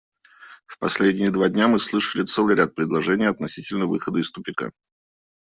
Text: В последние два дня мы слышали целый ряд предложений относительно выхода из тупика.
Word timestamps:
В 0.65 0.79
последние 0.79 1.29
два 1.29 1.47
дня 1.49 1.67
мы 1.67 1.77
слышали 1.77 2.23
целый 2.25 2.55
ряд 2.55 2.73
предложений 2.73 3.25
относительно 3.25 3.85
выхода 3.85 4.19
из 4.19 4.31
тупика. 4.31 4.71